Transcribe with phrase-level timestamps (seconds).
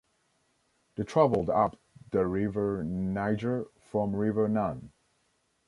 [0.95, 4.91] They traveled up the River Niger from River Nun.